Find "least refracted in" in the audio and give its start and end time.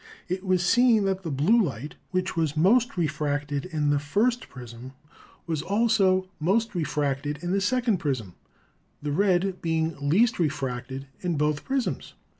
10.01-11.37